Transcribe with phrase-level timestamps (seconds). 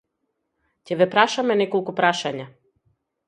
[0.89, 2.47] Ќе ве прашаме неколку прашања.